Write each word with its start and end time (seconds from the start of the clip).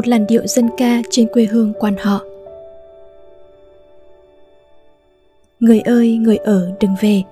Một 0.00 0.08
làn 0.08 0.26
điệu 0.26 0.46
dân 0.46 0.68
ca 0.76 1.02
trên 1.10 1.26
quê 1.26 1.44
hương 1.44 1.72
quan 1.78 1.94
họ. 1.98 2.20
Người 5.60 5.80
ơi, 5.80 6.16
người 6.16 6.36
ở, 6.36 6.72
đừng 6.80 6.90
về. 7.00 7.22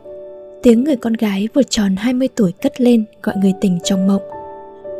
Tiếng 0.62 0.84
người 0.84 0.96
con 0.96 1.12
gái 1.12 1.48
vừa 1.55 1.62
tròn 1.62 1.96
20 1.96 2.28
tuổi 2.36 2.52
cất 2.52 2.80
lên 2.80 3.05
gọi 3.22 3.36
người 3.36 3.52
tình 3.61 3.78
trong 3.84 4.06
mộng. 4.06 4.22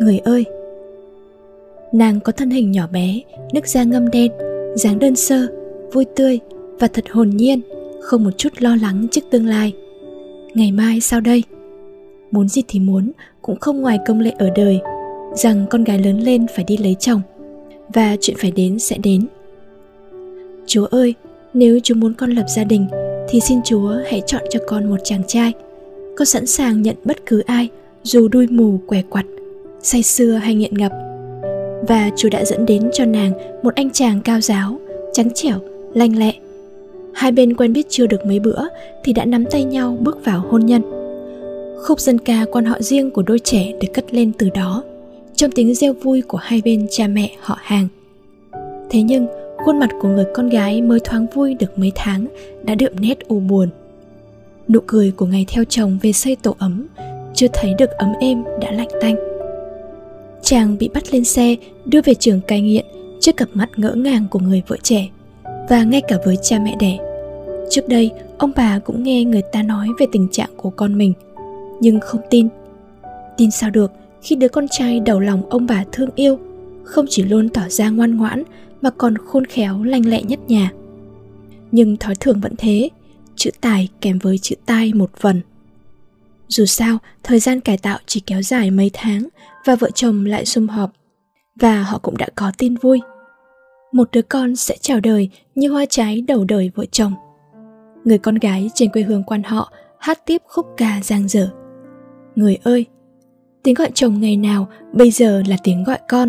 Người 0.01 0.19
ơi! 0.19 0.45
Nàng 1.93 2.21
có 2.21 2.33
thân 2.33 2.51
hình 2.51 2.73
nhỏ 2.73 2.87
bé, 2.93 3.21
nước 3.53 3.67
da 3.67 3.85
ngâm 3.85 4.11
đen, 4.11 4.33
dáng 4.75 4.99
đơn 4.99 5.17
sơ, 5.17 5.47
vui 5.93 6.05
tươi 6.17 6.41
và 6.79 6.87
thật 6.87 7.05
hồn 7.11 7.31
nhiên, 7.31 7.61
không 8.03 8.25
một 8.25 8.33
chút 8.37 8.53
lo 8.59 8.77
lắng 8.77 9.07
trước 9.11 9.23
tương 9.31 9.47
lai. 9.47 9.73
Ngày 10.55 10.73
mai 10.73 11.01
sao 11.01 11.21
đây? 11.21 11.43
Muốn 12.31 12.49
gì 12.49 12.63
thì 12.69 12.81
muốn, 12.81 13.13
cũng 13.43 13.59
không 13.61 13.81
ngoài 13.81 13.99
công 14.07 14.21
lệ 14.21 14.33
ở 14.39 14.51
đời, 14.57 14.81
rằng 15.35 15.67
con 15.71 15.85
gái 15.85 15.99
lớn 15.99 16.21
lên 16.21 16.47
phải 16.55 16.65
đi 16.65 16.77
lấy 16.77 16.97
chồng– 16.99 17.21
và 17.95 18.17
chuyện 18.21 18.37
phải 18.41 18.51
đến 18.51 18.79
sẽ 18.79 18.99
đến. 18.99 19.27
Chúa 20.67 20.87
ơi, 20.87 21.15
nếu 21.55 21.79
chúa 21.83 21.95
muốn 21.95 22.15
con 22.15 22.31
lập 22.31 22.45
gia 22.57 22.65
đình, 22.65 22.87
thì 23.29 23.41
xin 23.41 23.59
chúa 23.65 23.93
hãy 24.11 24.23
chọn 24.27 24.43
cho 24.51 24.61
con 24.67 24.91
một 24.91 24.97
chàng 25.05 25.23
trai. 25.27 25.53
Con 26.17 26.27
sẵn 26.27 26.47
sàng 26.47 26.83
nhận 26.83 26.97
bất 27.05 27.27
cứ 27.27 27.41
ai, 27.41 27.69
dù 28.03 28.29
đuôi 28.29 28.47
mù, 28.47 28.79
què 28.87 29.03
quặt, 29.11 29.27
say 29.83 30.03
sưa 30.03 30.33
hay 30.33 30.55
nghiện 30.55 30.79
ngập. 30.79 30.93
Và 31.89 32.11
chúa 32.17 32.29
đã 32.29 32.45
dẫn 32.45 32.67
đến 32.67 32.91
cho 32.93 33.05
nàng 33.05 33.33
một 33.63 33.75
anh 33.75 33.91
chàng 33.91 34.21
cao 34.21 34.41
giáo, 34.41 34.79
trắng 35.13 35.29
trẻo, 35.35 35.59
lanh 35.95 36.19
lẹ. 36.19 36.33
Hai 37.15 37.33
bên 37.33 37.55
quen 37.55 37.73
biết 37.73 37.87
chưa 37.89 38.07
được 38.07 38.27
mấy 38.27 38.41
bữa 38.41 38.61
thì 39.05 39.13
đã 39.13 39.25
nắm 39.25 39.45
tay 39.45 39.65
nhau 39.65 39.97
bước 40.01 40.25
vào 40.25 40.45
hôn 40.51 40.67
nhân. 40.67 40.83
Khúc 41.83 42.01
dân 42.01 42.19
ca 42.19 42.45
quan 42.53 42.65
họ 42.65 42.77
riêng 42.81 43.11
của 43.11 43.23
đôi 43.23 43.39
trẻ 43.39 43.73
được 43.81 43.89
cất 43.95 44.15
lên 44.15 44.33
từ 44.39 44.51
đó 44.51 44.83
trong 45.39 45.51
tiếng 45.51 45.75
reo 45.75 45.93
vui 45.93 46.23
của 46.23 46.39
hai 46.39 46.63
bên 46.65 46.87
cha 46.91 47.07
mẹ, 47.07 47.31
họ 47.41 47.59
hàng. 47.61 47.89
Thế 48.91 49.03
nhưng, 49.03 49.27
khuôn 49.57 49.79
mặt 49.79 49.91
của 50.01 50.09
người 50.09 50.25
con 50.35 50.49
gái 50.49 50.83
mới 50.83 51.01
thoáng 51.05 51.27
vui 51.35 51.55
được 51.55 51.79
mấy 51.79 51.93
tháng 51.95 52.27
đã 52.63 52.75
đượm 52.75 52.93
nét 53.01 53.29
u 53.29 53.41
buồn. 53.41 53.69
Nụ 54.69 54.81
cười 54.87 55.11
của 55.11 55.27
ngày 55.27 55.45
theo 55.49 55.65
chồng 55.65 55.99
về 56.03 56.13
xây 56.13 56.37
tổ 56.37 56.57
ấm 56.59 56.87
chưa 57.35 57.47
thấy 57.53 57.75
được 57.79 57.91
ấm 57.91 58.13
êm 58.21 58.45
đã 58.61 58.73
lạnh 58.73 58.89
tanh. 59.01 59.17
Chàng 60.43 60.77
bị 60.79 60.89
bắt 60.95 61.03
lên 61.13 61.25
xe, 61.25 61.57
đưa 61.85 62.01
về 62.05 62.15
trường 62.15 62.41
cai 62.41 62.61
nghiện, 62.61 62.85
trước 63.21 63.37
cặp 63.37 63.49
mắt 63.55 63.69
ngỡ 63.77 63.93
ngàng 63.95 64.27
của 64.31 64.39
người 64.39 64.63
vợ 64.67 64.77
trẻ 64.83 65.09
và 65.69 65.85
ngay 65.85 66.03
cả 66.09 66.17
với 66.25 66.37
cha 66.43 66.59
mẹ 66.59 66.77
đẻ. 66.81 66.99
Trước 67.71 67.89
đây, 67.89 68.11
ông 68.39 68.53
bà 68.57 68.79
cũng 68.79 69.03
nghe 69.03 69.25
người 69.25 69.43
ta 69.53 69.63
nói 69.63 69.89
về 70.01 70.07
tình 70.13 70.29
trạng 70.33 70.51
của 70.57 70.71
con 70.71 70.99
mình, 70.99 71.13
nhưng 71.81 72.01
không 72.01 72.21
tin. 72.31 72.49
Tin 73.37 73.51
sao 73.51 73.71
được 73.71 73.93
khi 74.23 74.37
đứa 74.37 74.49
con 74.49 74.67
trai 74.71 75.01
đầu 75.01 75.21
lòng 75.21 75.51
ông 75.51 75.67
bà 75.67 75.85
thương 75.93 76.11
yêu, 76.15 76.39
không 76.85 77.07
chỉ 77.09 77.23
luôn 77.23 77.49
tỏ 77.49 77.63
ra 77.69 77.91
ngoan 77.91 78.17
ngoãn 78.17 78.43
mà 78.83 78.91
còn 78.91 79.19
khôn 79.19 79.45
khéo, 79.45 79.85
lanh 79.85 80.07
lẹ 80.07 80.23
nhất 80.23 80.41
nhà. 80.49 80.73
Nhưng 81.73 81.97
thói 81.97 82.15
thường 82.15 82.41
vẫn 82.41 82.55
thế, 82.59 82.91
chữ 83.37 83.51
tài 83.61 83.89
kèm 84.01 84.19
với 84.19 84.39
chữ 84.39 84.57
tai 84.67 84.95
một 84.95 85.11
phần. 85.17 85.41
Dù 86.49 86.65
sao, 86.65 86.99
thời 87.23 87.39
gian 87.39 87.61
cải 87.61 87.79
tạo 87.79 87.99
chỉ 88.07 88.21
kéo 88.21 88.43
dài 88.43 88.71
mấy 88.71 88.91
tháng 88.93 89.29
và 89.65 89.77
vợ 89.77 89.91
chồng 89.95 90.25
lại 90.25 90.45
sum 90.45 90.69
họp, 90.69 90.93
và 91.61 91.83
họ 91.83 91.99
cũng 91.99 92.17
đã 92.17 92.27
có 92.35 92.53
tin 92.59 92.75
vui. 92.75 93.01
Một 93.93 94.09
đứa 94.13 94.23
con 94.23 94.57
sẽ 94.57 94.77
chào 94.81 95.01
đời 95.01 95.31
như 95.55 95.69
hoa 95.69 95.85
trái 95.91 96.21
đầu 96.21 96.45
đời 96.45 96.71
vợ 96.75 96.85
chồng. 96.93 97.15
Người 98.05 98.19
con 98.19 98.35
gái 98.35 98.71
trên 98.75 98.91
quê 98.91 99.03
hương 99.03 99.25
quan 99.25 99.43
họ 99.43 99.73
hát 99.99 100.27
tiếp 100.27 100.43
khúc 100.47 100.67
ca 100.77 101.01
giang 101.03 101.29
dở. 101.29 101.51
Người 102.37 102.59
ơi 102.65 102.87
tiếng 103.63 103.75
gọi 103.75 103.91
chồng 103.95 104.21
ngày 104.21 104.37
nào 104.37 104.69
bây 104.93 105.11
giờ 105.11 105.43
là 105.49 105.57
tiếng 105.63 105.85
gọi 105.85 105.99
con. 106.09 106.29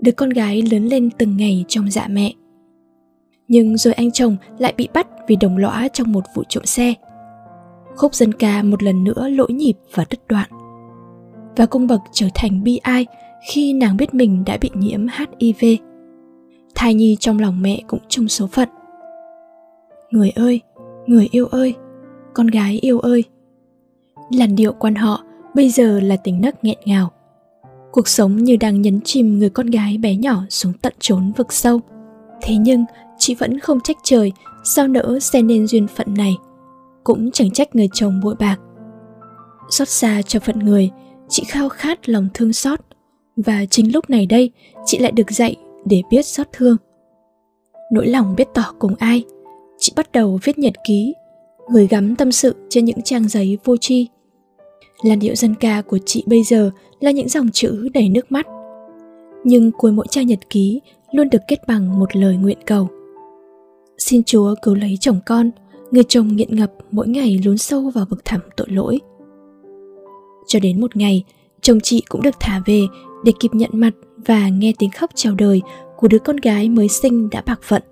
Đứa 0.00 0.12
con 0.12 0.30
gái 0.30 0.62
lớn 0.62 0.84
lên 0.84 1.10
từng 1.18 1.36
ngày 1.36 1.64
trong 1.68 1.90
dạ 1.90 2.06
mẹ. 2.10 2.32
Nhưng 3.48 3.76
rồi 3.76 3.94
anh 3.94 4.10
chồng 4.10 4.36
lại 4.58 4.74
bị 4.76 4.88
bắt 4.94 5.06
vì 5.28 5.36
đồng 5.36 5.56
lõa 5.56 5.88
trong 5.88 6.12
một 6.12 6.24
vụ 6.34 6.42
trộm 6.48 6.64
xe. 6.64 6.94
Khúc 7.96 8.14
dân 8.14 8.32
ca 8.32 8.62
một 8.62 8.82
lần 8.82 9.04
nữa 9.04 9.28
lỗi 9.28 9.52
nhịp 9.52 9.74
và 9.94 10.04
đứt 10.10 10.20
đoạn. 10.28 10.50
Và 11.56 11.66
cung 11.66 11.86
bậc 11.86 12.00
trở 12.12 12.26
thành 12.34 12.64
bi 12.64 12.76
ai 12.76 13.06
khi 13.48 13.72
nàng 13.72 13.96
biết 13.96 14.14
mình 14.14 14.42
đã 14.46 14.58
bị 14.60 14.70
nhiễm 14.74 15.06
hiv 15.38 15.64
thai 16.74 16.94
nhi 16.94 17.16
trong 17.20 17.38
lòng 17.38 17.62
mẹ 17.62 17.82
cũng 17.86 18.00
chung 18.08 18.28
số 18.28 18.46
phận. 18.46 18.68
Người 20.10 20.30
ơi, 20.30 20.60
người 21.06 21.28
yêu 21.30 21.46
ơi, 21.46 21.74
con 22.34 22.46
gái 22.46 22.78
yêu 22.82 22.98
ơi. 22.98 23.24
Làn 24.30 24.56
điệu 24.56 24.72
quan 24.72 24.94
họ 24.94 25.24
bây 25.54 25.70
giờ 25.70 26.00
là 26.00 26.16
tiếng 26.16 26.40
nấc 26.40 26.64
nghẹn 26.64 26.78
ngào. 26.84 27.10
Cuộc 27.92 28.08
sống 28.08 28.36
như 28.36 28.56
đang 28.56 28.82
nhấn 28.82 29.00
chìm 29.04 29.38
người 29.38 29.50
con 29.50 29.66
gái 29.66 29.98
bé 29.98 30.14
nhỏ 30.14 30.42
xuống 30.50 30.72
tận 30.82 30.92
chốn 30.98 31.32
vực 31.36 31.52
sâu. 31.52 31.80
Thế 32.42 32.56
nhưng, 32.56 32.84
chị 33.18 33.34
vẫn 33.34 33.58
không 33.58 33.80
trách 33.80 33.96
trời, 34.02 34.32
sao 34.64 34.88
nỡ 34.88 35.18
xen 35.20 35.46
nên 35.46 35.66
duyên 35.66 35.86
phận 35.86 36.14
này? 36.14 36.36
Cũng 37.04 37.30
chẳng 37.30 37.50
trách 37.50 37.76
người 37.76 37.88
chồng 37.94 38.20
bội 38.22 38.34
bạc. 38.38 38.56
Xót 39.70 39.88
xa 39.88 40.22
cho 40.22 40.40
phận 40.40 40.58
người, 40.58 40.90
chị 41.28 41.44
khao 41.48 41.68
khát 41.68 42.08
lòng 42.08 42.28
thương 42.34 42.52
xót. 42.52 42.80
Và 43.36 43.66
chính 43.70 43.92
lúc 43.92 44.10
này 44.10 44.26
đây, 44.26 44.50
chị 44.84 44.98
lại 44.98 45.12
được 45.12 45.30
dạy 45.30 45.56
để 45.84 46.02
biết 46.10 46.26
xót 46.26 46.46
thương. 46.52 46.76
Nỗi 47.92 48.06
lòng 48.06 48.34
biết 48.36 48.48
tỏ 48.54 48.72
cùng 48.78 48.94
ai? 48.98 49.24
Chị 49.78 49.92
bắt 49.96 50.12
đầu 50.12 50.38
viết 50.42 50.58
nhật 50.58 50.74
ký, 50.86 51.14
gửi 51.72 51.86
gắm 51.86 52.16
tâm 52.16 52.32
sự 52.32 52.54
trên 52.68 52.84
những 52.84 53.02
trang 53.02 53.28
giấy 53.28 53.58
vô 53.64 53.76
tri 53.76 54.08
làn 55.04 55.18
điệu 55.18 55.34
dân 55.34 55.54
ca 55.54 55.82
của 55.82 55.98
chị 56.06 56.24
bây 56.26 56.42
giờ 56.42 56.70
là 57.00 57.10
những 57.10 57.28
dòng 57.28 57.50
chữ 57.52 57.88
đầy 57.94 58.08
nước 58.08 58.32
mắt. 58.32 58.46
Nhưng 59.44 59.72
cuối 59.72 59.92
mỗi 59.92 60.06
trang 60.10 60.26
nhật 60.26 60.50
ký 60.50 60.80
luôn 61.12 61.30
được 61.30 61.42
kết 61.48 61.66
bằng 61.66 61.98
một 61.98 62.16
lời 62.16 62.36
nguyện 62.36 62.58
cầu. 62.66 62.88
Xin 63.98 64.22
chúa 64.24 64.54
cứu 64.62 64.74
lấy 64.74 64.96
chồng 65.00 65.20
con, 65.26 65.50
người 65.90 66.04
chồng 66.08 66.36
nghiện 66.36 66.56
ngập 66.56 66.72
mỗi 66.90 67.08
ngày 67.08 67.40
lún 67.44 67.58
sâu 67.58 67.90
vào 67.90 68.06
vực 68.10 68.24
thẳm 68.24 68.40
tội 68.56 68.66
lỗi. 68.70 69.00
Cho 70.46 70.60
đến 70.60 70.80
một 70.80 70.96
ngày, 70.96 71.24
chồng 71.60 71.80
chị 71.80 72.02
cũng 72.08 72.22
được 72.22 72.34
thả 72.40 72.62
về 72.66 72.82
để 73.24 73.32
kịp 73.40 73.50
nhận 73.52 73.70
mặt 73.72 73.92
và 74.16 74.48
nghe 74.48 74.72
tiếng 74.78 74.90
khóc 74.90 75.10
chào 75.14 75.34
đời 75.34 75.62
của 75.96 76.08
đứa 76.08 76.18
con 76.18 76.36
gái 76.36 76.68
mới 76.68 76.88
sinh 76.88 77.30
đã 77.30 77.42
bạc 77.46 77.60
phận. 77.62 77.82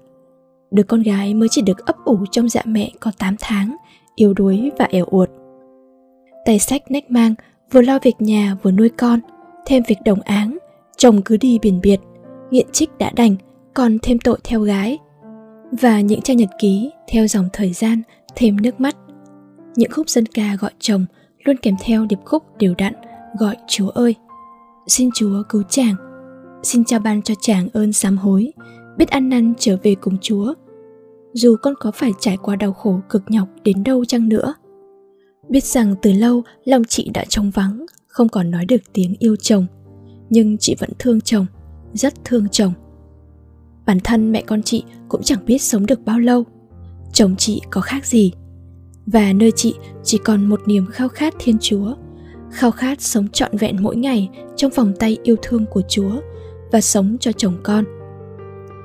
Đứa 0.71 0.83
con 0.83 1.03
gái 1.03 1.35
mới 1.35 1.49
chỉ 1.51 1.63
được 1.63 1.87
ấp 1.87 1.97
ủ 2.05 2.19
trong 2.31 2.49
dạ 2.49 2.63
mẹ 2.65 2.93
có 3.01 3.13
8 3.19 3.37
tháng, 3.41 3.77
yếu 4.15 4.35
đuối 4.35 4.71
và 4.79 4.85
ẻo 4.85 5.05
uột 5.05 5.29
tay 6.45 6.59
sách 6.59 6.91
nách 6.91 7.11
mang, 7.11 7.35
vừa 7.71 7.83
lo 7.83 7.99
việc 8.03 8.15
nhà 8.19 8.57
vừa 8.63 8.71
nuôi 8.71 8.89
con, 8.89 9.21
thêm 9.67 9.83
việc 9.89 9.99
đồng 10.05 10.21
áng, 10.21 10.59
chồng 10.97 11.23
cứ 11.23 11.37
đi 11.37 11.59
biển 11.63 11.81
biệt, 11.83 12.01
nghiện 12.51 12.67
trích 12.73 12.99
đã 12.99 13.11
đành, 13.17 13.37
còn 13.75 13.99
thêm 14.03 14.19
tội 14.19 14.39
theo 14.45 14.61
gái. 14.61 14.99
Và 15.81 16.01
những 16.01 16.21
trang 16.21 16.37
nhật 16.37 16.49
ký 16.59 16.91
theo 17.09 17.27
dòng 17.27 17.49
thời 17.53 17.73
gian, 17.73 18.03
thêm 18.37 18.57
nước 18.63 18.81
mắt. 18.81 18.97
Những 19.77 19.91
khúc 19.91 20.09
dân 20.09 20.27
ca 20.27 20.57
gọi 20.61 20.71
chồng 20.79 21.07
luôn 21.45 21.57
kèm 21.57 21.75
theo 21.85 22.07
điệp 22.07 22.19
khúc 22.25 22.43
đều 22.59 22.75
đặn, 22.79 22.95
gọi 23.39 23.57
chúa 23.69 23.89
ơi, 23.89 24.15
xin 24.87 25.11
chúa 25.15 25.43
cứu 25.49 25.63
chàng, 25.69 25.95
xin 26.63 26.85
cha 26.85 26.99
ban 26.99 27.23
cho 27.23 27.35
chàng 27.41 27.69
ơn 27.73 27.93
sám 27.93 28.17
hối, 28.17 28.53
biết 28.97 29.11
ăn 29.11 29.29
năn 29.29 29.53
trở 29.59 29.77
về 29.83 29.95
cùng 29.95 30.17
chúa. 30.21 30.55
Dù 31.33 31.57
con 31.63 31.75
có 31.81 31.91
phải 31.91 32.13
trải 32.21 32.37
qua 32.37 32.57
đau 32.57 32.73
khổ 32.73 33.01
cực 33.09 33.23
nhọc 33.29 33.49
đến 33.65 33.85
đâu 33.85 34.05
chăng 34.05 34.29
nữa 34.29 34.55
biết 35.49 35.65
rằng 35.65 35.95
từ 36.03 36.13
lâu, 36.13 36.43
lòng 36.65 36.83
chị 36.89 37.11
đã 37.15 37.25
trống 37.29 37.51
vắng, 37.51 37.87
không 38.07 38.29
còn 38.29 38.51
nói 38.51 38.65
được 38.65 38.93
tiếng 38.93 39.15
yêu 39.19 39.37
chồng. 39.37 39.67
Nhưng 40.31 40.59
chị 40.59 40.75
vẫn 40.79 40.91
thương 40.99 41.21
chồng, 41.21 41.47
rất 41.95 42.15
thương 42.25 42.49
chồng. 42.49 42.73
Bản 43.87 44.01
thân 44.05 44.33
mẹ 44.33 44.43
con 44.47 44.63
chị 44.63 44.85
cũng 45.09 45.23
chẳng 45.23 45.47
biết 45.47 45.59
sống 45.59 45.87
được 45.87 46.05
bao 46.05 46.19
lâu. 46.19 46.45
Chồng 47.13 47.37
chị 47.39 47.61
có 47.71 47.81
khác 47.81 48.07
gì? 48.07 48.33
Và 49.07 49.33
nơi 49.33 49.53
chị 49.57 49.75
chỉ 50.05 50.19
còn 50.19 50.47
một 50.47 50.61
niềm 50.67 50.87
khao 50.87 51.09
khát 51.09 51.35
thiên 51.39 51.59
chúa. 51.61 51.95
Khao 52.53 52.71
khát 52.71 53.01
sống 53.01 53.29
trọn 53.29 53.57
vẹn 53.57 53.83
mỗi 53.83 53.97
ngày 53.97 54.29
trong 54.57 54.71
vòng 54.71 54.93
tay 54.99 55.19
yêu 55.23 55.37
thương 55.43 55.67
của 55.67 55.83
Chúa 55.89 56.13
và 56.73 56.81
sống 56.81 57.17
cho 57.21 57.33
chồng 57.33 57.55
con. 57.63 57.85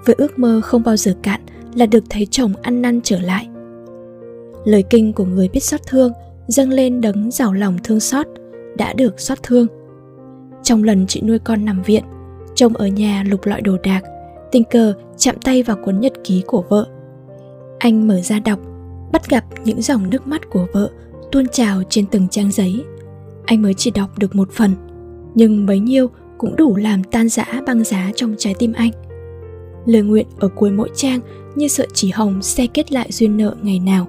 Với 0.05 0.15
ước 0.17 0.39
mơ 0.39 0.61
không 0.63 0.83
bao 0.83 0.97
giờ 0.97 1.13
cạn 1.23 1.41
là 1.75 1.85
được 1.85 2.03
thấy 2.09 2.27
chồng 2.31 2.53
ăn 2.61 2.81
năn 2.81 2.99
trở 3.03 3.19
lại. 3.19 3.47
Lời 4.65 4.83
kinh 4.89 5.13
của 5.13 5.25
người 5.25 5.49
biết 5.49 5.59
xót 5.59 5.81
thương 5.87 6.11
dâng 6.47 6.69
lên 6.69 7.01
đấng 7.01 7.31
giàu 7.31 7.53
lòng 7.53 7.77
thương 7.83 7.99
xót 7.99 8.27
đã 8.77 8.93
được 8.93 9.19
xót 9.19 9.43
thương. 9.43 9.67
Trong 10.63 10.83
lần 10.83 11.07
chị 11.07 11.21
nuôi 11.21 11.39
con 11.39 11.65
nằm 11.65 11.83
viện, 11.83 12.03
chồng 12.55 12.73
ở 12.73 12.87
nhà 12.87 13.23
lục 13.27 13.45
lọi 13.45 13.61
đồ 13.61 13.77
đạc, 13.83 14.01
tình 14.51 14.63
cờ 14.63 14.93
chạm 15.17 15.35
tay 15.43 15.63
vào 15.63 15.77
cuốn 15.85 15.99
nhật 15.99 16.13
ký 16.23 16.43
của 16.47 16.63
vợ. 16.69 16.87
Anh 17.79 18.07
mở 18.07 18.21
ra 18.21 18.39
đọc, 18.39 18.59
bắt 19.11 19.29
gặp 19.29 19.43
những 19.63 19.81
dòng 19.81 20.09
nước 20.09 20.27
mắt 20.27 20.49
của 20.49 20.67
vợ 20.73 20.89
tuôn 21.31 21.47
trào 21.47 21.83
trên 21.89 22.05
từng 22.05 22.27
trang 22.27 22.51
giấy. 22.51 22.83
Anh 23.45 23.61
mới 23.61 23.73
chỉ 23.73 23.91
đọc 23.91 24.09
được 24.19 24.35
một 24.35 24.51
phần, 24.51 24.71
nhưng 25.35 25.65
bấy 25.65 25.79
nhiêu 25.79 26.09
cũng 26.37 26.55
đủ 26.55 26.75
làm 26.75 27.03
tan 27.03 27.29
rã 27.29 27.45
băng 27.65 27.83
giá 27.83 28.11
trong 28.15 28.35
trái 28.37 28.55
tim 28.59 28.73
anh. 28.73 28.91
Lời 29.85 30.01
nguyện 30.01 30.27
ở 30.39 30.47
cuối 30.47 30.71
mỗi 30.71 30.89
trang 30.95 31.19
như 31.55 31.67
sợi 31.67 31.87
chỉ 31.93 32.11
hồng 32.11 32.41
xe 32.41 32.67
kết 32.67 32.91
lại 32.91 33.07
duyên 33.11 33.37
nợ 33.37 33.55
ngày 33.61 33.79
nào. 33.79 34.07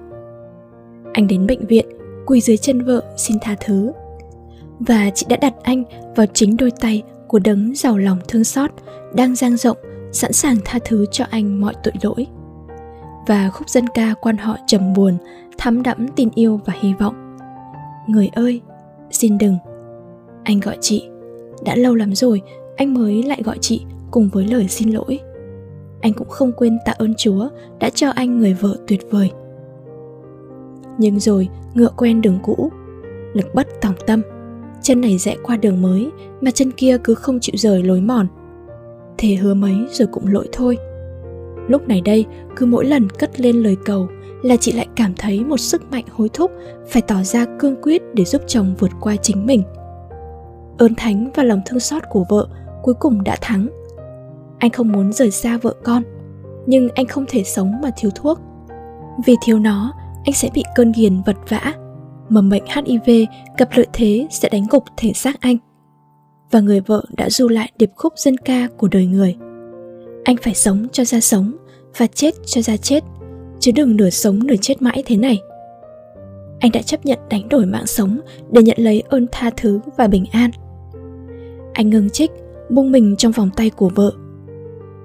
Anh 1.13 1.27
đến 1.27 1.47
bệnh 1.47 1.67
viện, 1.67 1.85
quỳ 2.29 2.41
dưới 2.41 2.57
chân 2.57 2.81
vợ 2.81 3.03
xin 3.17 3.37
tha 3.41 3.55
thứ. 3.65 3.91
Và 4.79 5.09
chị 5.15 5.25
đã 5.29 5.37
đặt 5.37 5.53
anh 5.63 5.83
vào 6.15 6.25
chính 6.33 6.57
đôi 6.57 6.71
tay 6.79 7.03
của 7.27 7.39
đấng 7.39 7.75
giàu 7.75 7.97
lòng 7.97 8.19
thương 8.27 8.43
xót, 8.43 8.71
đang 9.13 9.35
dang 9.35 9.57
rộng, 9.57 9.77
sẵn 10.11 10.33
sàng 10.33 10.57
tha 10.65 10.79
thứ 10.85 11.05
cho 11.11 11.25
anh 11.29 11.61
mọi 11.61 11.73
tội 11.83 11.93
lỗi. 12.01 12.27
Và 13.27 13.49
khúc 13.49 13.69
dân 13.69 13.85
ca 13.93 14.13
quan 14.21 14.37
họ 14.37 14.57
trầm 14.67 14.93
buồn, 14.93 15.17
thắm 15.57 15.83
đẫm 15.83 16.07
tin 16.15 16.29
yêu 16.35 16.59
và 16.65 16.73
hy 16.79 16.93
vọng. 16.93 17.37
Người 18.07 18.29
ơi, 18.33 18.61
xin 19.11 19.37
đừng. 19.37 19.57
Anh 20.43 20.59
gọi 20.59 20.77
chị, 20.81 21.09
đã 21.65 21.75
lâu 21.75 21.95
lắm 21.95 22.15
rồi 22.15 22.41
anh 22.77 22.93
mới 22.93 23.23
lại 23.23 23.41
gọi 23.43 23.57
chị 23.61 23.85
cùng 24.11 24.29
với 24.33 24.47
lời 24.47 24.67
xin 24.67 24.89
lỗi. 24.89 25.19
Anh 26.01 26.13
cũng 26.13 26.29
không 26.29 26.51
quên 26.51 26.77
tạ 26.85 26.93
ơn 26.97 27.13
Chúa 27.17 27.49
đã 27.79 27.89
cho 27.89 28.09
anh 28.09 28.39
người 28.39 28.53
vợ 28.53 28.77
tuyệt 28.87 29.01
vời. 29.11 29.31
Nhưng 30.99 31.19
rồi 31.19 31.49
ngựa 31.73 31.89
quen 31.97 32.21
đường 32.21 32.39
cũ, 32.43 32.71
lực 33.33 33.55
bất 33.55 33.67
tòng 33.81 33.95
tâm, 34.07 34.21
chân 34.81 35.01
này 35.01 35.17
rẽ 35.17 35.35
qua 35.43 35.57
đường 35.57 35.81
mới 35.81 36.11
mà 36.41 36.51
chân 36.51 36.71
kia 36.71 36.97
cứ 37.03 37.15
không 37.15 37.39
chịu 37.39 37.55
rời 37.57 37.83
lối 37.83 38.01
mòn. 38.01 38.27
Thề 39.17 39.35
hứa 39.35 39.53
mấy 39.53 39.75
rồi 39.91 40.07
cũng 40.11 40.27
lỗi 40.27 40.49
thôi. 40.51 40.77
Lúc 41.67 41.87
này 41.87 42.01
đây, 42.01 42.25
cứ 42.55 42.65
mỗi 42.65 42.85
lần 42.85 43.09
cất 43.09 43.39
lên 43.39 43.55
lời 43.55 43.77
cầu 43.85 44.07
là 44.43 44.55
chị 44.55 44.71
lại 44.71 44.87
cảm 44.95 45.13
thấy 45.17 45.45
một 45.45 45.57
sức 45.57 45.91
mạnh 45.91 46.05
hối 46.11 46.29
thúc 46.33 46.51
phải 46.87 47.01
tỏ 47.01 47.23
ra 47.23 47.45
cương 47.59 47.81
quyết 47.81 48.01
để 48.13 48.25
giúp 48.25 48.41
chồng 48.47 48.75
vượt 48.79 48.91
qua 49.01 49.15
chính 49.15 49.45
mình. 49.45 49.63
Ơn 50.77 50.95
thánh 50.95 51.29
và 51.35 51.43
lòng 51.43 51.61
thương 51.65 51.79
xót 51.79 52.03
của 52.09 52.25
vợ 52.29 52.47
cuối 52.83 52.93
cùng 52.99 53.23
đã 53.23 53.37
thắng. 53.41 53.67
Anh 54.59 54.71
không 54.71 54.91
muốn 54.91 55.13
rời 55.13 55.31
xa 55.31 55.57
vợ 55.57 55.73
con, 55.83 56.03
nhưng 56.65 56.89
anh 56.95 57.05
không 57.05 57.25
thể 57.27 57.43
sống 57.43 57.71
mà 57.83 57.89
thiếu 57.97 58.11
thuốc. 58.15 58.39
Vì 59.25 59.35
thiếu 59.45 59.59
nó, 59.59 59.93
anh 60.29 60.33
sẽ 60.33 60.49
bị 60.53 60.63
cơn 60.75 60.91
ghiền 60.91 61.21
vật 61.25 61.37
vã. 61.47 61.73
Mầm 62.29 62.49
bệnh 62.49 62.63
HIV 62.65 63.25
gặp 63.57 63.69
lợi 63.75 63.87
thế 63.93 64.27
sẽ 64.31 64.49
đánh 64.49 64.65
gục 64.69 64.83
thể 64.97 65.13
xác 65.13 65.41
anh. 65.41 65.57
Và 66.51 66.59
người 66.59 66.79
vợ 66.79 67.03
đã 67.17 67.29
du 67.29 67.47
lại 67.47 67.71
điệp 67.77 67.91
khúc 67.95 68.13
dân 68.15 68.37
ca 68.37 68.67
của 68.77 68.87
đời 68.87 69.05
người. 69.05 69.35
Anh 70.23 70.35
phải 70.41 70.53
sống 70.53 70.87
cho 70.91 71.05
ra 71.05 71.19
sống 71.19 71.51
và 71.97 72.07
chết 72.07 72.33
cho 72.45 72.61
ra 72.61 72.77
chết, 72.77 73.03
chứ 73.59 73.71
đừng 73.71 73.97
nửa 73.97 74.09
sống 74.09 74.47
nửa 74.47 74.55
chết 74.61 74.81
mãi 74.81 75.03
thế 75.05 75.15
này. 75.17 75.39
Anh 76.59 76.71
đã 76.71 76.81
chấp 76.81 77.05
nhận 77.05 77.19
đánh 77.29 77.49
đổi 77.49 77.65
mạng 77.65 77.87
sống 77.87 78.19
để 78.51 78.63
nhận 78.63 78.77
lấy 78.79 79.03
ơn 79.09 79.27
tha 79.31 79.49
thứ 79.57 79.79
và 79.97 80.07
bình 80.07 80.25
an. 80.31 80.51
Anh 81.73 81.89
ngừng 81.89 82.09
trích, 82.09 82.31
buông 82.69 82.91
mình 82.91 83.15
trong 83.17 83.31
vòng 83.31 83.49
tay 83.55 83.69
của 83.69 83.89
vợ. 83.95 84.11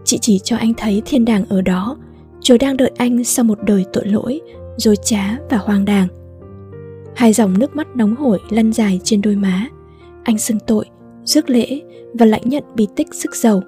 Chị 0.04 0.18
chỉ 0.18 0.38
cho 0.38 0.56
anh 0.56 0.74
thấy 0.76 1.02
thiên 1.06 1.24
đàng 1.24 1.44
ở 1.48 1.62
đó, 1.62 1.96
Chúa 2.40 2.56
đang 2.60 2.76
đợi 2.76 2.90
anh 2.96 3.24
sau 3.24 3.44
một 3.44 3.58
đời 3.62 3.84
tội 3.92 4.06
lỗi 4.06 4.40
dối 4.76 4.96
trá 4.96 5.36
và 5.50 5.56
hoang 5.56 5.84
đàng. 5.84 6.08
Hai 7.16 7.32
dòng 7.32 7.58
nước 7.58 7.76
mắt 7.76 7.96
nóng 7.96 8.16
hổi 8.16 8.40
lăn 8.50 8.72
dài 8.72 9.00
trên 9.04 9.20
đôi 9.20 9.36
má. 9.36 9.66
Anh 10.24 10.38
xưng 10.38 10.58
tội, 10.66 10.84
rước 11.24 11.50
lễ 11.50 11.80
và 12.14 12.26
lãnh 12.26 12.48
nhận 12.48 12.64
bí 12.74 12.88
tích 12.96 13.14
sức 13.14 13.36
giàu. 13.36 13.62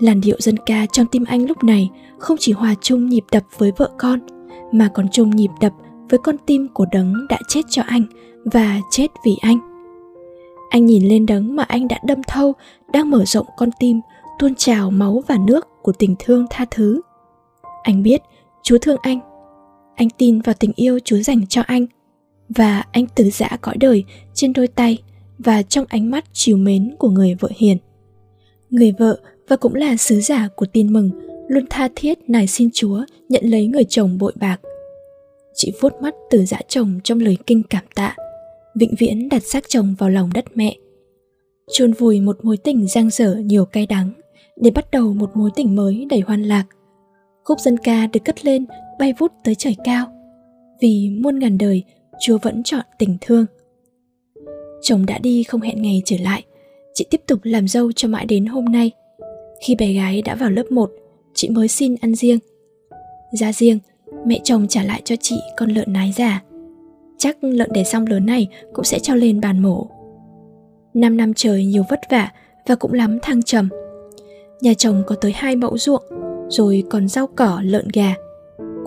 Làn 0.00 0.20
điệu 0.20 0.36
dân 0.38 0.56
ca 0.66 0.86
trong 0.92 1.06
tim 1.06 1.24
anh 1.24 1.46
lúc 1.46 1.64
này 1.64 1.90
không 2.18 2.36
chỉ 2.40 2.52
hòa 2.52 2.74
chung 2.80 3.08
nhịp 3.08 3.24
đập 3.32 3.42
với 3.58 3.72
vợ 3.76 3.90
con, 3.98 4.20
mà 4.72 4.90
còn 4.94 5.06
chung 5.12 5.30
nhịp 5.30 5.50
đập 5.60 5.72
với 6.10 6.18
con 6.24 6.36
tim 6.46 6.68
của 6.74 6.86
đấng 6.92 7.14
đã 7.28 7.38
chết 7.48 7.62
cho 7.70 7.82
anh 7.86 8.02
và 8.44 8.80
chết 8.90 9.06
vì 9.26 9.36
anh. 9.40 9.58
Anh 10.70 10.86
nhìn 10.86 11.08
lên 11.08 11.26
đấng 11.26 11.56
mà 11.56 11.62
anh 11.62 11.88
đã 11.88 11.98
đâm 12.04 12.22
thâu, 12.28 12.52
đang 12.92 13.10
mở 13.10 13.24
rộng 13.24 13.46
con 13.56 13.68
tim, 13.80 14.00
tuôn 14.38 14.54
trào 14.54 14.90
máu 14.90 15.22
và 15.28 15.36
nước 15.46 15.66
của 15.82 15.92
tình 15.92 16.14
thương 16.18 16.46
tha 16.50 16.64
thứ. 16.70 17.00
Anh 17.82 18.02
biết, 18.02 18.22
chúa 18.62 18.78
thương 18.78 18.96
anh 19.02 19.20
anh 19.98 20.08
tin 20.18 20.40
vào 20.40 20.54
tình 20.58 20.72
yêu 20.76 20.98
Chúa 21.04 21.16
dành 21.16 21.46
cho 21.46 21.62
anh 21.66 21.86
và 22.48 22.84
anh 22.92 23.06
từ 23.14 23.30
giã 23.30 23.48
cõi 23.60 23.76
đời 23.80 24.04
trên 24.34 24.52
đôi 24.52 24.68
tay 24.68 24.98
và 25.38 25.62
trong 25.62 25.84
ánh 25.88 26.10
mắt 26.10 26.24
chiều 26.32 26.56
mến 26.56 26.94
của 26.98 27.08
người 27.08 27.34
vợ 27.34 27.48
hiền. 27.56 27.78
Người 28.70 28.92
vợ 28.98 29.20
và 29.48 29.56
cũng 29.56 29.74
là 29.74 29.96
sứ 29.96 30.20
giả 30.20 30.48
của 30.56 30.66
tin 30.72 30.92
mừng 30.92 31.10
luôn 31.48 31.64
tha 31.70 31.88
thiết 31.96 32.18
nài 32.30 32.46
xin 32.46 32.68
Chúa 32.72 33.04
nhận 33.28 33.44
lấy 33.44 33.66
người 33.66 33.84
chồng 33.84 34.18
bội 34.18 34.32
bạc. 34.36 34.60
Chị 35.54 35.72
vuốt 35.80 35.92
mắt 36.02 36.14
từ 36.30 36.44
giã 36.44 36.58
chồng 36.68 37.00
trong 37.04 37.20
lời 37.20 37.36
kinh 37.46 37.62
cảm 37.70 37.84
tạ, 37.94 38.16
vĩnh 38.74 38.94
viễn 38.98 39.28
đặt 39.28 39.42
xác 39.42 39.64
chồng 39.68 39.94
vào 39.98 40.10
lòng 40.10 40.30
đất 40.34 40.44
mẹ. 40.54 40.76
chôn 41.72 41.92
vùi 41.92 42.20
một 42.20 42.38
mối 42.42 42.56
tình 42.56 42.88
giang 42.88 43.10
dở 43.10 43.34
nhiều 43.34 43.64
cay 43.64 43.86
đắng 43.86 44.12
để 44.56 44.70
bắt 44.70 44.90
đầu 44.90 45.14
một 45.14 45.30
mối 45.34 45.50
tình 45.56 45.76
mới 45.76 46.06
đầy 46.10 46.20
hoan 46.20 46.42
lạc. 46.42 46.64
Khúc 47.44 47.60
dân 47.60 47.76
ca 47.76 48.06
được 48.06 48.20
cất 48.24 48.44
lên 48.44 48.66
bay 48.98 49.14
vút 49.18 49.32
tới 49.44 49.54
trời 49.54 49.76
cao 49.84 50.06
vì 50.80 51.10
muôn 51.22 51.38
ngàn 51.38 51.58
đời 51.58 51.84
chúa 52.20 52.38
vẫn 52.42 52.62
chọn 52.62 52.84
tình 52.98 53.16
thương 53.20 53.46
chồng 54.82 55.06
đã 55.06 55.18
đi 55.18 55.42
không 55.42 55.60
hẹn 55.60 55.82
ngày 55.82 56.02
trở 56.04 56.16
lại 56.22 56.44
chị 56.94 57.06
tiếp 57.10 57.20
tục 57.26 57.38
làm 57.42 57.68
dâu 57.68 57.92
cho 57.92 58.08
mãi 58.08 58.26
đến 58.26 58.46
hôm 58.46 58.64
nay 58.64 58.92
khi 59.60 59.74
bé 59.74 59.92
gái 59.92 60.22
đã 60.22 60.34
vào 60.34 60.50
lớp 60.50 60.70
1, 60.70 60.90
chị 61.34 61.48
mới 61.48 61.68
xin 61.68 61.94
ăn 62.00 62.14
riêng. 62.14 62.38
Ra 63.32 63.52
riêng, 63.52 63.78
mẹ 64.26 64.40
chồng 64.44 64.68
trả 64.68 64.82
lại 64.82 65.02
cho 65.04 65.16
chị 65.20 65.36
con 65.56 65.70
lợn 65.70 65.92
nái 65.92 66.12
già. 66.16 66.42
Chắc 67.18 67.44
lợn 67.44 67.72
đẻ 67.72 67.84
xong 67.84 68.06
lớn 68.06 68.26
này 68.26 68.48
cũng 68.72 68.84
sẽ 68.84 68.98
cho 68.98 69.14
lên 69.14 69.40
bàn 69.40 69.62
mổ. 69.62 69.86
Năm 70.94 71.16
năm 71.16 71.34
trời 71.34 71.64
nhiều 71.64 71.84
vất 71.90 72.00
vả 72.10 72.30
và 72.66 72.74
cũng 72.74 72.92
lắm 72.92 73.18
thăng 73.22 73.42
trầm. 73.42 73.68
Nhà 74.60 74.74
chồng 74.74 75.02
có 75.06 75.14
tới 75.14 75.32
hai 75.32 75.56
mẫu 75.56 75.78
ruộng, 75.78 76.02
rồi 76.48 76.82
còn 76.90 77.08
rau 77.08 77.26
cỏ 77.26 77.60
lợn 77.64 77.88
gà 77.92 78.14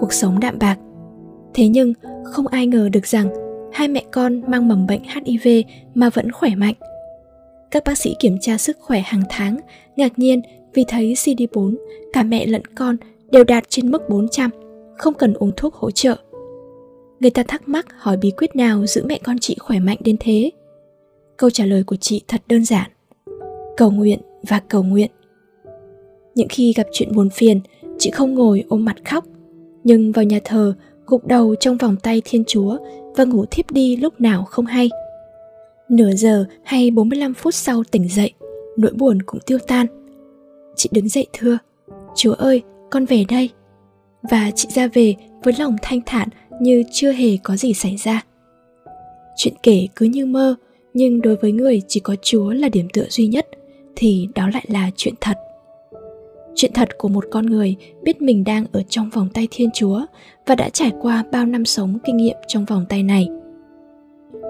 cuộc 0.01 0.13
sống 0.13 0.39
đạm 0.39 0.60
bạc 0.60 0.79
thế 1.53 1.67
nhưng 1.67 1.93
không 2.24 2.48
ai 2.48 2.67
ngờ 2.67 2.89
được 2.89 3.08
rằng 3.08 3.29
hai 3.74 3.88
mẹ 3.88 4.03
con 4.12 4.41
mang 4.51 4.67
mầm 4.67 4.88
bệnh 4.88 5.01
hiv 5.03 5.48
mà 5.93 6.10
vẫn 6.10 6.31
khỏe 6.31 6.55
mạnh 6.55 6.75
các 7.72 7.84
bác 7.86 7.98
sĩ 7.98 8.15
kiểm 8.20 8.38
tra 8.41 8.58
sức 8.58 8.77
khỏe 8.79 9.01
hàng 9.05 9.24
tháng 9.29 9.60
ngạc 9.96 10.20
nhiên 10.20 10.41
vì 10.74 10.86
thấy 10.88 11.13
CD4 11.13 11.75
cả 12.13 12.24
mẹ 12.24 12.46
lẫn 12.46 12.65
con 12.75 12.98
đều 13.31 13.43
đạt 13.43 13.63
trên 13.70 13.91
mức 13.91 14.10
400, 14.10 14.50
không 14.98 15.13
cần 15.13 15.34
uống 15.34 15.51
thuốc 15.58 15.75
hỗ 15.75 15.91
trợ. 15.91 16.15
Người 17.20 17.31
ta 17.31 17.43
thắc 17.43 17.67
mắc 17.70 17.86
hỏi 17.98 18.17
bí 18.17 18.31
quyết 18.31 18.55
nào 18.55 18.86
giữ 18.86 19.03
mẹ 19.05 19.20
con 19.24 19.39
chị 19.39 19.55
khỏe 19.60 19.79
mạnh 19.79 19.98
đến 20.00 20.15
thế? 20.20 20.51
Câu 21.38 21.50
trả 21.50 21.65
lời 21.65 21.84
của 21.84 21.96
chị 21.96 22.22
thật 22.27 22.41
đơn 22.48 22.65
giản. 22.65 22.91
Cầu 23.77 23.91
nguyện 23.91 24.20
và 24.50 24.62
cầu 24.70 24.84
nguyện. 24.84 25.12
Những 26.36 26.48
khi 26.50 26.74
gặp 26.74 26.88
chuyện 26.91 27.15
buồn 27.15 27.29
phiền, 27.29 27.60
chị 28.00 28.12
không 28.12 28.34
ngồi 28.34 28.63
ôm 28.70 28.86
mặt 28.86 28.96
khóc 29.05 29.25
nhưng 29.83 30.11
vào 30.11 30.25
nhà 30.25 30.39
thờ 30.43 30.73
gục 31.05 31.27
đầu 31.27 31.55
trong 31.59 31.77
vòng 31.77 31.95
tay 32.03 32.21
Thiên 32.25 32.43
Chúa 32.47 32.77
và 33.15 33.23
ngủ 33.23 33.45
thiếp 33.51 33.71
đi 33.71 33.95
lúc 33.95 34.21
nào 34.21 34.43
không 34.43 34.65
hay. 34.65 34.89
Nửa 35.89 36.11
giờ 36.11 36.45
hay 36.63 36.91
45 36.91 37.33
phút 37.33 37.55
sau 37.55 37.83
tỉnh 37.91 38.07
dậy, 38.09 38.33
nỗi 38.77 38.91
buồn 38.91 39.21
cũng 39.21 39.39
tiêu 39.45 39.57
tan. 39.67 39.88
Chị 40.75 40.89
đứng 40.91 41.09
dậy 41.09 41.27
thưa, 41.33 41.57
Chúa 42.15 42.33
ơi, 42.33 42.61
con 42.91 43.05
về 43.05 43.25
đây. 43.29 43.50
Và 44.31 44.51
chị 44.55 44.67
ra 44.71 44.88
về 44.88 45.15
với 45.43 45.53
lòng 45.59 45.75
thanh 45.81 46.01
thản 46.05 46.29
như 46.61 46.83
chưa 46.91 47.11
hề 47.11 47.38
có 47.43 47.57
gì 47.57 47.73
xảy 47.73 47.95
ra. 47.95 48.21
Chuyện 49.38 49.53
kể 49.63 49.88
cứ 49.95 50.05
như 50.05 50.25
mơ, 50.25 50.55
nhưng 50.93 51.21
đối 51.21 51.35
với 51.35 51.51
người 51.51 51.81
chỉ 51.88 52.00
có 52.00 52.15
Chúa 52.21 52.51
là 52.51 52.69
điểm 52.69 52.88
tựa 52.93 53.05
duy 53.09 53.27
nhất, 53.27 53.47
thì 53.95 54.27
đó 54.35 54.50
lại 54.53 54.65
là 54.67 54.89
chuyện 54.95 55.13
thật 55.21 55.38
chuyện 56.55 56.72
thật 56.74 56.89
của 56.98 57.08
một 57.08 57.25
con 57.31 57.46
người 57.46 57.75
biết 58.03 58.22
mình 58.22 58.43
đang 58.43 58.65
ở 58.72 58.84
trong 58.89 59.10
vòng 59.10 59.29
tay 59.34 59.48
thiên 59.51 59.70
chúa 59.74 60.01
và 60.46 60.55
đã 60.55 60.70
trải 60.70 60.91
qua 61.01 61.24
bao 61.31 61.46
năm 61.46 61.65
sống 61.65 61.98
kinh 62.05 62.17
nghiệm 62.17 62.38
trong 62.48 62.65
vòng 62.65 62.86
tay 62.89 63.03
này. 63.03 63.27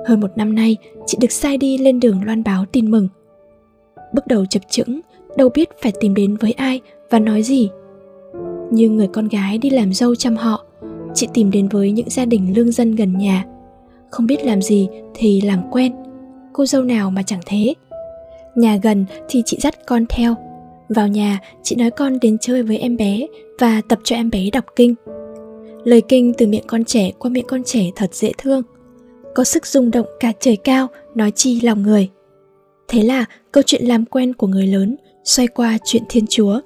Hơn 0.08 0.20
một 0.20 0.32
năm 0.36 0.56
nay, 0.56 0.78
chị 1.06 1.18
được 1.22 1.32
sai 1.32 1.58
đi 1.58 1.78
lên 1.78 2.00
đường 2.00 2.24
loan 2.26 2.44
báo 2.44 2.66
tin 2.66 2.92
mừng. 2.92 3.08
Bước 4.14 4.28
đầu 4.28 4.46
chập 4.46 4.60
chững, 4.70 5.00
đâu 5.38 5.50
biết 5.50 5.70
phải 5.82 5.94
tìm 6.00 6.14
đến 6.16 6.36
với 6.36 6.52
ai 6.52 6.82
và 7.10 7.20
nói 7.20 7.44
gì. 7.44 7.70
Như 8.72 8.90
người 8.90 9.08
con 9.08 9.28
gái 9.28 9.58
đi 9.58 9.70
làm 9.70 9.94
dâu 9.94 10.16
chăm 10.16 10.36
họ, 10.36 10.66
chị 11.14 11.28
tìm 11.34 11.52
đến 11.52 11.68
với 11.68 11.92
những 11.92 12.10
gia 12.10 12.26
đình 12.26 12.54
lương 12.56 12.72
dân 12.72 12.96
gần 12.96 13.18
nhà. 13.18 13.46
Không 14.10 14.26
biết 14.28 14.46
làm 14.46 14.62
gì 14.62 14.90
thì 15.14 15.42
làm 15.42 15.72
quen, 15.72 15.94
cô 16.54 16.66
dâu 16.66 16.84
nào 16.84 17.12
mà 17.12 17.24
chẳng 17.24 17.42
thế. 17.46 17.74
Nhà 18.56 18.78
gần 18.84 19.06
thì 19.30 19.44
chị 19.46 19.58
dắt 19.62 19.86
con 19.86 20.06
theo 20.10 20.36
vào 20.94 21.08
nhà, 21.08 21.40
chị 21.64 21.76
nói 21.76 21.92
con 21.92 22.20
đến 22.22 22.38
chơi 22.42 22.64
với 22.64 22.78
em 22.78 22.98
bé 22.98 23.28
và 23.60 23.82
tập 23.88 24.00
cho 24.04 24.16
em 24.16 24.30
bé 24.30 24.50
đọc 24.54 24.66
kinh. 24.76 24.96
Lời 25.84 26.02
kinh 26.08 26.34
từ 26.38 26.48
miệng 26.48 26.68
con 26.68 26.84
trẻ 26.84 27.12
qua 27.20 27.30
miệng 27.32 27.46
con 27.48 27.64
trẻ 27.64 27.86
thật 27.96 28.16
dễ 28.16 28.32
thương. 28.38 28.62
Có 29.36 29.44
sức 29.44 29.66
rung 29.66 29.92
động 29.92 30.06
cả 30.20 30.32
trời 30.40 30.56
cao, 30.56 30.88
nói 31.16 31.32
chi 31.32 31.62
lòng 31.62 31.84
người. 31.84 32.10
Thế 32.88 33.04
là 33.04 33.26
câu 33.52 33.64
chuyện 33.66 33.86
làm 33.86 34.06
quen 34.06 34.34
của 34.34 34.48
người 34.48 34.68
lớn 34.68 34.96
xoay 35.24 35.48
qua 35.48 35.78
chuyện 35.86 36.04
thiên 36.10 36.28
chúa. 36.28 36.60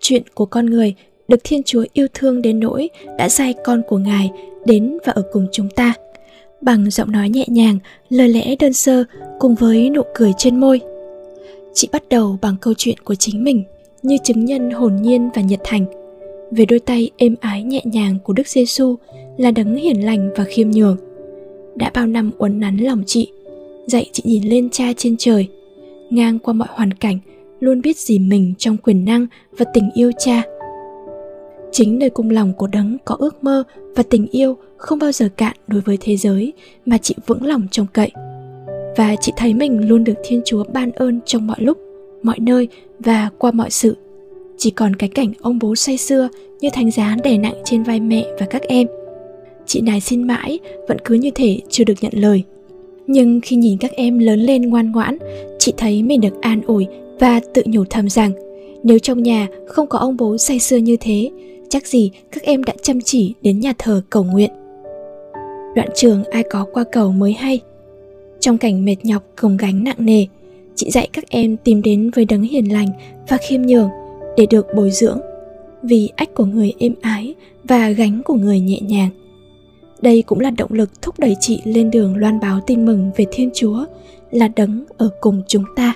Chuyện 0.00 0.22
của 0.34 0.46
con 0.46 0.66
người 0.66 0.94
được 1.28 1.40
thiên 1.44 1.62
chúa 1.62 1.84
yêu 1.92 2.06
thương 2.14 2.42
đến 2.42 2.60
nỗi 2.60 2.90
đã 3.18 3.28
sai 3.28 3.54
con 3.64 3.82
của 3.88 3.98
ngài 3.98 4.30
đến 4.64 4.98
và 5.04 5.12
ở 5.12 5.22
cùng 5.32 5.46
chúng 5.52 5.68
ta, 5.76 5.94
bằng 6.60 6.90
giọng 6.90 7.12
nói 7.12 7.28
nhẹ 7.28 7.44
nhàng, 7.48 7.78
lời 8.08 8.28
lẽ 8.28 8.56
đơn 8.56 8.72
sơ 8.72 9.04
cùng 9.38 9.54
với 9.54 9.90
nụ 9.90 10.02
cười 10.14 10.32
trên 10.38 10.60
môi 10.60 10.80
chị 11.74 11.88
bắt 11.92 12.02
đầu 12.08 12.38
bằng 12.42 12.56
câu 12.60 12.74
chuyện 12.76 12.98
của 13.04 13.14
chính 13.14 13.44
mình 13.44 13.64
như 14.02 14.16
chứng 14.24 14.44
nhân 14.44 14.70
hồn 14.70 14.96
nhiên 15.02 15.30
và 15.34 15.42
nhiệt 15.42 15.60
thành 15.64 15.84
về 16.50 16.66
đôi 16.66 16.78
tay 16.78 17.10
êm 17.16 17.36
ái 17.40 17.62
nhẹ 17.62 17.80
nhàng 17.84 18.18
của 18.24 18.32
Đức 18.32 18.48
Giêsu 18.48 18.96
là 19.36 19.50
đấng 19.50 19.76
hiền 19.76 20.04
lành 20.04 20.30
và 20.36 20.44
khiêm 20.44 20.70
nhường. 20.70 20.96
Đã 21.74 21.90
bao 21.94 22.06
năm 22.06 22.30
uốn 22.38 22.60
nắn 22.60 22.76
lòng 22.76 23.02
chị, 23.06 23.32
dạy 23.86 24.10
chị 24.12 24.22
nhìn 24.26 24.48
lên 24.48 24.70
cha 24.70 24.92
trên 24.96 25.16
trời, 25.18 25.48
ngang 26.10 26.38
qua 26.38 26.54
mọi 26.54 26.68
hoàn 26.70 26.92
cảnh, 26.92 27.18
luôn 27.60 27.80
biết 27.82 27.98
gì 27.98 28.18
mình 28.18 28.54
trong 28.58 28.76
quyền 28.76 29.04
năng 29.04 29.26
và 29.58 29.64
tình 29.74 29.90
yêu 29.94 30.10
cha. 30.18 30.42
Chính 31.72 31.98
nơi 31.98 32.10
cung 32.10 32.30
lòng 32.30 32.52
của 32.52 32.66
đấng 32.66 32.96
có 33.04 33.16
ước 33.18 33.44
mơ 33.44 33.64
và 33.96 34.02
tình 34.02 34.26
yêu 34.26 34.56
không 34.76 34.98
bao 34.98 35.12
giờ 35.12 35.28
cạn 35.36 35.56
đối 35.66 35.80
với 35.80 35.98
thế 36.00 36.16
giới 36.16 36.52
mà 36.86 36.98
chị 36.98 37.14
vững 37.26 37.46
lòng 37.46 37.66
trông 37.70 37.86
cậy. 37.92 38.10
Và 38.96 39.16
chị 39.20 39.32
thấy 39.36 39.54
mình 39.54 39.88
luôn 39.88 40.04
được 40.04 40.14
Thiên 40.24 40.40
Chúa 40.44 40.64
ban 40.72 40.92
ơn 40.92 41.20
trong 41.26 41.46
mọi 41.46 41.56
lúc, 41.60 41.78
mọi 42.22 42.38
nơi 42.40 42.68
và 42.98 43.30
qua 43.38 43.50
mọi 43.50 43.70
sự. 43.70 43.96
Chỉ 44.56 44.70
còn 44.70 44.96
cái 44.96 45.08
cảnh 45.08 45.32
ông 45.40 45.58
bố 45.58 45.74
say 45.74 45.96
xưa 45.96 46.28
như 46.60 46.68
thánh 46.72 46.90
giá 46.90 47.16
đè 47.24 47.38
nặng 47.38 47.54
trên 47.64 47.82
vai 47.82 48.00
mẹ 48.00 48.26
và 48.40 48.46
các 48.46 48.62
em. 48.62 48.86
Chị 49.66 49.80
nài 49.80 50.00
xin 50.00 50.22
mãi 50.22 50.58
vẫn 50.88 50.98
cứ 51.04 51.14
như 51.14 51.30
thể 51.34 51.60
chưa 51.68 51.84
được 51.84 51.94
nhận 52.00 52.12
lời. 52.14 52.42
Nhưng 53.06 53.40
khi 53.40 53.56
nhìn 53.56 53.78
các 53.78 53.92
em 53.92 54.18
lớn 54.18 54.40
lên 54.40 54.62
ngoan 54.62 54.92
ngoãn 54.92 55.18
chị 55.58 55.72
thấy 55.76 56.02
mình 56.02 56.20
được 56.20 56.40
an 56.40 56.62
ủi 56.66 56.86
và 57.18 57.40
tự 57.54 57.62
nhủ 57.66 57.84
thầm 57.90 58.08
rằng 58.08 58.32
nếu 58.82 58.98
trong 58.98 59.22
nhà 59.22 59.48
không 59.66 59.86
có 59.86 59.98
ông 59.98 60.16
bố 60.16 60.38
say 60.38 60.58
xưa 60.58 60.76
như 60.76 60.96
thế 61.00 61.30
chắc 61.68 61.86
gì 61.86 62.10
các 62.32 62.42
em 62.42 62.64
đã 62.64 62.72
chăm 62.82 63.00
chỉ 63.00 63.34
đến 63.42 63.60
nhà 63.60 63.72
thờ 63.78 64.02
cầu 64.10 64.24
nguyện. 64.24 64.50
Đoạn 65.74 65.88
trường 65.94 66.24
ai 66.24 66.42
có 66.50 66.66
qua 66.72 66.84
cầu 66.92 67.12
mới 67.12 67.32
hay 67.32 67.60
trong 68.40 68.58
cảnh 68.58 68.84
mệt 68.84 68.96
nhọc, 69.02 69.22
gồng 69.36 69.56
gánh 69.56 69.84
nặng 69.84 69.96
nề, 69.98 70.26
chị 70.74 70.90
dạy 70.90 71.08
các 71.12 71.24
em 71.28 71.56
tìm 71.56 71.82
đến 71.82 72.10
với 72.14 72.24
đấng 72.24 72.42
hiền 72.42 72.72
lành 72.72 72.88
và 73.28 73.36
khiêm 73.36 73.62
nhường 73.62 73.88
để 74.36 74.46
được 74.50 74.66
bồi 74.76 74.90
dưỡng 74.90 75.20
vì 75.82 76.10
ách 76.16 76.34
của 76.34 76.44
người 76.44 76.72
êm 76.78 76.94
ái 77.00 77.34
và 77.64 77.90
gánh 77.90 78.22
của 78.24 78.34
người 78.34 78.60
nhẹ 78.60 78.80
nhàng. 78.80 79.10
Đây 80.02 80.22
cũng 80.22 80.40
là 80.40 80.50
động 80.50 80.72
lực 80.72 81.02
thúc 81.02 81.18
đẩy 81.18 81.36
chị 81.40 81.60
lên 81.64 81.90
đường 81.90 82.16
loan 82.16 82.40
báo 82.40 82.60
tin 82.66 82.86
mừng 82.86 83.10
về 83.16 83.24
thiên 83.32 83.50
chúa, 83.54 83.84
là 84.30 84.48
đấng 84.48 84.84
ở 84.96 85.10
cùng 85.20 85.42
chúng 85.46 85.64
ta. 85.76 85.94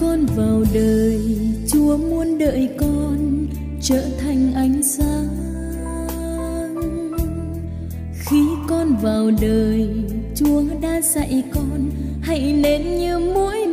Con 0.00 0.26
vào 0.26 0.64
đời. 0.74 1.20
Chúa 1.68 1.96
muốn 1.96 2.38
đợi 2.38 2.68
con 2.80 3.46
trở 3.80 4.04
thành 4.20 4.52
ánh 4.54 4.82
sáng. 4.82 5.28
Khi 8.14 8.42
con 8.68 8.96
vào 9.02 9.30
đời, 9.40 9.88
chúa 10.34 10.62
đã 10.82 11.00
dạy 11.00 11.42
con, 11.54 11.90
hãy 12.20 12.52
nên 12.52 12.98
như 12.98 13.18
mũi 13.18 13.66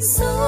sống 0.00 0.39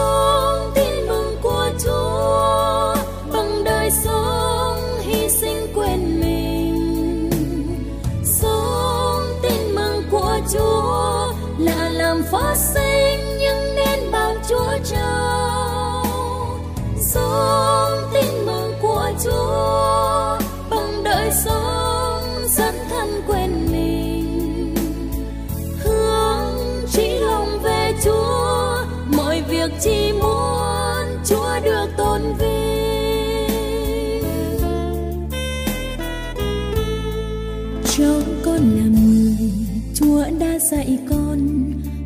dạy 40.70 40.98
con 41.10 41.38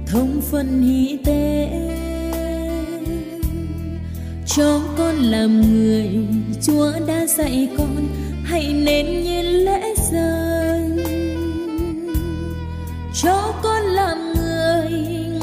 thông 0.07 0.41
phần 0.51 0.83
hy 0.83 1.19
tế. 1.25 1.69
Cho 4.47 4.81
con 4.99 5.15
làm 5.15 5.61
người 5.61 6.11
Chúa 6.63 6.93
đã 7.07 7.27
dạy 7.27 7.69
con, 7.79 8.09
hãy 8.45 8.73
nên 8.73 9.25
như 9.25 9.43
lễ 9.43 9.95
dân 10.13 10.97
cho 13.23 13.55
con 13.63 13.83
làm 13.83 14.19
người, 14.35 14.91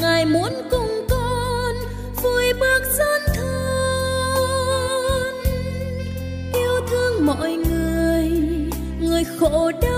ngài 0.00 0.26
muốn 0.26 0.52
cùng 0.70 1.06
con 1.10 1.74
vui 2.22 2.52
bước 2.60 2.82
dân 2.98 3.22
thân. 3.34 3.44
Yêu 6.54 6.80
thương 6.90 7.26
mọi 7.26 7.56
người 7.56 8.30
người 9.00 9.24
khổ 9.24 9.70
đau 9.82 9.93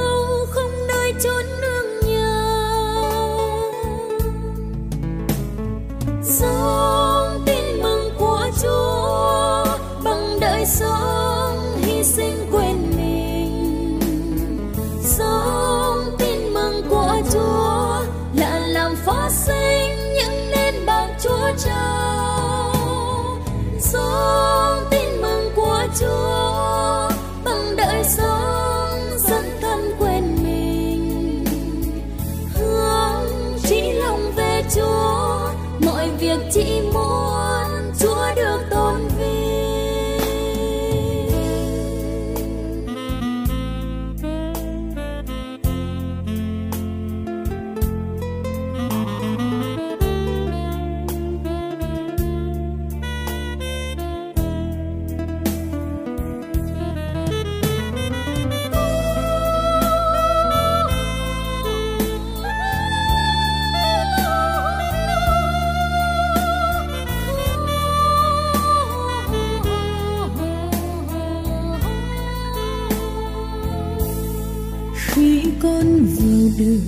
Khi 75.17 75.43
con 75.63 76.05
vào 76.05 76.51
đời 76.59 76.81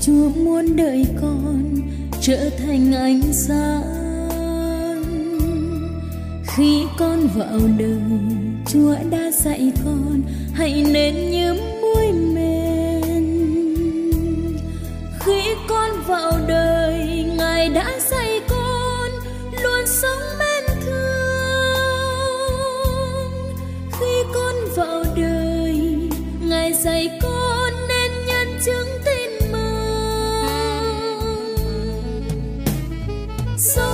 chúa 0.00 0.28
muốn 0.44 0.76
đợi 0.76 1.06
con 1.20 1.74
trở 2.20 2.50
thành 2.58 2.92
ánh 2.92 3.20
sáng. 3.32 5.02
Khi 6.46 6.82
con 6.98 7.26
vào 7.34 7.60
đời, 7.78 8.00
chúa 8.66 8.94
đã 9.10 9.30
dạy 9.30 9.72
con, 9.84 10.22
hãy 10.52 10.84
nên 10.92 11.30
như 11.30 11.54
môi 11.82 12.12
mềm 12.12 13.24
khi 15.20 15.42
con 15.68 15.90
vào 16.06 16.32
đời, 16.48 17.24
ngài 17.36 17.68
đã 17.68 17.90
dạy 18.10 18.13
sống 33.58 33.93